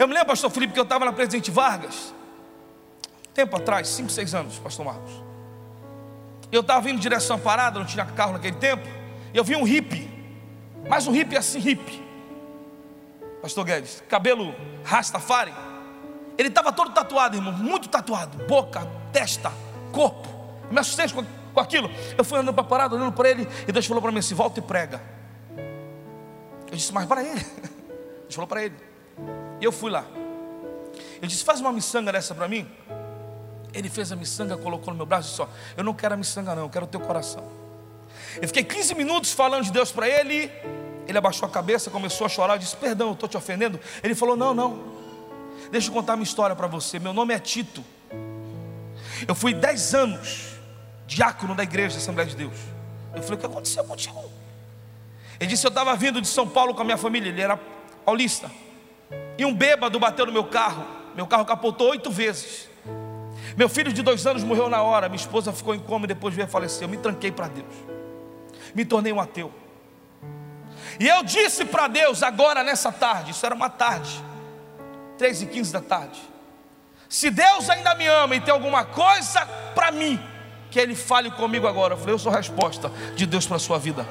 Eu 0.00 0.08
me 0.08 0.14
lembro, 0.14 0.28
pastor 0.28 0.50
Felipe, 0.50 0.72
que 0.72 0.78
eu 0.80 0.84
estava 0.84 1.04
na 1.04 1.12
Presidente 1.12 1.50
Vargas, 1.50 2.14
tempo 3.34 3.54
atrás, 3.54 3.86
5, 3.88 4.08
6 4.08 4.34
anos, 4.34 4.58
pastor 4.58 4.86
Marcos. 4.86 5.12
Eu 6.50 6.62
estava 6.62 6.80
vindo 6.80 6.96
em 6.96 7.00
direção 7.00 7.36
à 7.36 7.38
parada, 7.38 7.78
não 7.78 7.84
tinha 7.84 8.06
carro 8.06 8.32
naquele 8.32 8.56
tempo, 8.56 8.88
e 9.34 9.36
eu 9.36 9.44
vi 9.44 9.54
um 9.56 9.62
hippie, 9.62 10.08
mas 10.88 11.06
um 11.06 11.12
hippie 11.12 11.36
assim, 11.36 11.58
hippie. 11.58 12.02
Pastor 13.42 13.62
Guedes, 13.62 14.02
cabelo 14.08 14.54
rastafari. 14.82 15.52
Ele 16.38 16.48
estava 16.48 16.72
todo 16.72 16.92
tatuado, 16.92 17.36
irmão, 17.36 17.52
muito 17.52 17.86
tatuado, 17.86 18.42
boca, 18.46 18.88
testa, 19.12 19.52
corpo. 19.92 20.30
Eu 20.64 20.72
me 20.72 20.80
assustei 20.80 21.10
com, 21.10 21.22
com 21.52 21.60
aquilo. 21.60 21.90
Eu 22.16 22.24
fui 22.24 22.38
andando 22.38 22.54
para 22.54 22.64
a 22.64 22.66
parada, 22.66 22.96
olhando 22.96 23.12
para 23.12 23.28
ele, 23.28 23.46
e 23.68 23.70
Deus 23.70 23.84
falou 23.84 24.00
para 24.00 24.10
mim 24.10 24.20
assim: 24.20 24.34
volta 24.34 24.60
e 24.60 24.62
prega. 24.62 24.98
Eu 26.70 26.74
disse, 26.74 26.90
mas 26.90 27.04
para 27.04 27.22
ele. 27.22 27.44
Deus 28.24 28.34
falou 28.34 28.48
para 28.48 28.64
ele. 28.64 28.89
E 29.60 29.64
eu 29.64 29.72
fui 29.72 29.90
lá. 29.90 30.04
Eu 31.20 31.28
disse, 31.28 31.44
faz 31.44 31.60
uma 31.60 31.72
miçanga 31.72 32.12
dessa 32.12 32.34
para 32.34 32.48
mim. 32.48 32.68
Ele 33.72 33.88
fez 33.88 34.10
a 34.10 34.16
miçanga, 34.16 34.56
colocou 34.56 34.92
no 34.92 34.96
meu 34.96 35.06
braço 35.06 35.28
e 35.28 35.30
disse: 35.30 35.54
Eu 35.76 35.84
não 35.84 35.94
quero 35.94 36.14
a 36.14 36.16
miçanga, 36.16 36.54
não, 36.54 36.64
eu 36.64 36.68
quero 36.68 36.86
o 36.86 36.88
teu 36.88 37.00
coração. 37.00 37.44
Eu 38.40 38.48
fiquei 38.48 38.64
15 38.64 38.94
minutos 38.94 39.32
falando 39.32 39.64
de 39.64 39.72
Deus 39.72 39.92
para 39.92 40.08
ele. 40.08 40.50
Ele 41.06 41.18
abaixou 41.18 41.48
a 41.48 41.50
cabeça, 41.50 41.90
começou 41.90 42.26
a 42.26 42.28
chorar. 42.28 42.54
Eu 42.54 42.58
disse: 42.58 42.76
Perdão, 42.76 43.08
eu 43.08 43.12
estou 43.14 43.28
te 43.28 43.36
ofendendo. 43.36 43.78
Ele 44.02 44.14
falou: 44.14 44.36
Não, 44.36 44.52
não. 44.52 45.00
Deixa 45.70 45.88
eu 45.88 45.94
contar 45.94 46.14
uma 46.14 46.24
história 46.24 46.56
para 46.56 46.66
você. 46.66 46.98
Meu 46.98 47.12
nome 47.12 47.32
é 47.32 47.38
Tito. 47.38 47.84
Eu 49.26 49.34
fui 49.34 49.54
10 49.54 49.94
anos 49.94 50.46
diácono 51.06 51.54
da 51.54 51.62
igreja 51.62 51.96
da 51.96 52.02
Assembleia 52.02 52.28
de 52.28 52.36
Deus. 52.36 52.58
Eu 53.14 53.22
falei: 53.22 53.36
O 53.36 53.38
que 53.38 53.46
aconteceu 53.46 53.84
contigo? 53.84 54.30
Ele 55.38 55.48
disse: 55.48 55.64
Eu 55.64 55.70
estava 55.70 55.94
vindo 55.94 56.20
de 56.20 56.28
São 56.28 56.48
Paulo 56.48 56.74
com 56.74 56.82
a 56.82 56.84
minha 56.84 56.98
família. 56.98 57.28
Ele 57.28 57.40
era 57.40 57.56
paulista. 58.04 58.50
E 59.38 59.44
um 59.44 59.54
bêbado 59.54 59.98
bateu 59.98 60.26
no 60.26 60.32
meu 60.32 60.44
carro. 60.44 60.84
Meu 61.14 61.26
carro 61.26 61.44
capotou 61.44 61.90
oito 61.90 62.10
vezes. 62.10 62.68
Meu 63.56 63.68
filho 63.68 63.92
de 63.92 64.02
dois 64.02 64.26
anos 64.26 64.44
morreu 64.44 64.68
na 64.68 64.82
hora. 64.82 65.08
Minha 65.08 65.20
esposa 65.20 65.52
ficou 65.52 65.74
em 65.74 65.80
coma 65.80 66.04
e 66.04 66.08
depois 66.08 66.34
veio 66.34 66.46
a 66.46 66.50
falecer. 66.50 66.82
Eu 66.82 66.88
me 66.88 66.96
tranquei 66.96 67.32
para 67.32 67.48
Deus. 67.48 67.74
Me 68.74 68.84
tornei 68.84 69.12
um 69.12 69.20
ateu. 69.20 69.52
E 70.98 71.08
eu 71.08 71.22
disse 71.22 71.64
para 71.64 71.88
Deus, 71.88 72.22
agora 72.22 72.62
nessa 72.62 72.92
tarde, 72.92 73.30
isso 73.30 73.44
era 73.44 73.54
uma 73.54 73.70
tarde, 73.70 74.22
3 75.18 75.42
e 75.42 75.46
15 75.46 75.72
da 75.72 75.80
tarde. 75.80 76.20
Se 77.08 77.30
Deus 77.30 77.68
ainda 77.68 77.94
me 77.94 78.06
ama 78.06 78.36
e 78.36 78.40
tem 78.40 78.52
alguma 78.52 78.84
coisa 78.84 79.44
para 79.74 79.90
mim, 79.90 80.20
que 80.70 80.78
Ele 80.78 80.94
fale 80.94 81.30
comigo 81.30 81.66
agora. 81.66 81.94
Eu 81.94 81.98
falei, 81.98 82.14
eu 82.14 82.18
sou 82.18 82.32
a 82.32 82.36
resposta 82.36 82.90
de 83.16 83.26
Deus 83.26 83.46
para 83.46 83.56
a 83.56 83.60
sua 83.60 83.78
vida. 83.78 84.06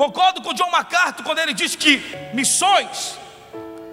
Concordo 0.00 0.40
com 0.40 0.54
John 0.54 0.70
MacArthur 0.70 1.22
quando 1.22 1.40
ele 1.40 1.52
diz 1.52 1.76
que 1.76 2.02
missões, 2.32 3.18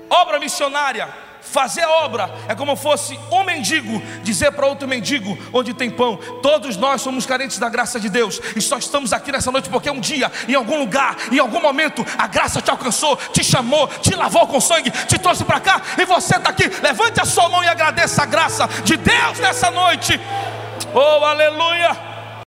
obra 0.09 0.39
missionária, 0.39 1.13
fazer 1.41 1.83
obra 1.83 2.33
é 2.47 2.55
como 2.55 2.77
fosse 2.77 3.19
um 3.29 3.43
mendigo 3.43 4.01
dizer 4.23 4.53
para 4.53 4.67
outro 4.67 4.87
mendigo 4.87 5.37
onde 5.51 5.73
tem 5.73 5.89
pão. 5.89 6.15
Todos 6.41 6.77
nós 6.77 7.01
somos 7.01 7.25
carentes 7.25 7.59
da 7.59 7.67
graça 7.67 7.99
de 7.99 8.07
Deus 8.07 8.39
e 8.55 8.61
só 8.61 8.77
estamos 8.77 9.11
aqui 9.11 9.33
nessa 9.33 9.51
noite 9.51 9.67
porque 9.67 9.89
um 9.89 9.99
dia, 9.99 10.31
em 10.47 10.55
algum 10.55 10.79
lugar, 10.79 11.17
em 11.29 11.39
algum 11.39 11.59
momento, 11.59 12.05
a 12.17 12.25
graça 12.25 12.61
te 12.61 12.71
alcançou, 12.71 13.17
te 13.17 13.43
chamou, 13.43 13.89
te 13.89 14.15
lavou 14.15 14.47
com 14.47 14.61
sangue, 14.61 14.91
te 14.91 15.19
trouxe 15.19 15.43
para 15.43 15.59
cá 15.59 15.81
e 15.97 16.05
você 16.05 16.37
está 16.37 16.51
aqui. 16.51 16.69
Levante 16.81 17.19
a 17.19 17.25
sua 17.25 17.49
mão 17.49 17.61
e 17.65 17.67
agradeça 17.67 18.23
a 18.23 18.25
graça 18.25 18.65
de 18.85 18.95
Deus 18.95 19.39
nessa 19.39 19.69
noite. 19.69 20.17
Oh, 20.93 21.25
aleluia! 21.25 22.16